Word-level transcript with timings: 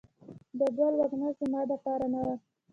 د 0.59 0.61
ګل 0.77 0.93
وږمه 0.99 1.29
زما 1.39 1.61
دپار 1.69 2.01
نه 2.13 2.19
وه 2.25 2.35